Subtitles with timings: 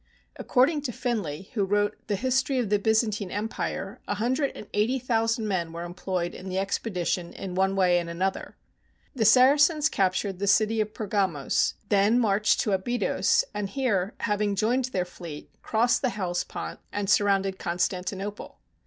[0.35, 4.97] According to Finlay, who wrote the" History of the Byzantine Empire," a hundred and eighty
[4.97, 8.55] thousand men were employed in the expedition in one way and another.
[9.13, 14.85] The Saracens captured the city of Pergamos, then marched to Abydos, and here, having joined
[14.85, 18.57] their fleet, crossed the Hellespont and surrounded Constantinople.